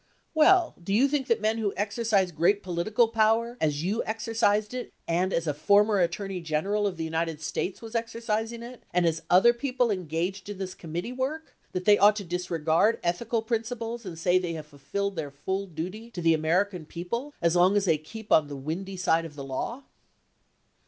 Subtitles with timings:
[0.33, 4.91] Well, do you think that men who exercise great political power, as you exercised it
[5.07, 9.21] and as a former Attorney General of the United States was exercising it and as
[9.29, 14.17] other people engaged in this committee work, that they ought to disregard ethical principles and
[14.17, 17.85] say they have ful filled their full duty to the American people as long as
[17.85, 19.83] they keep on the windy side of the law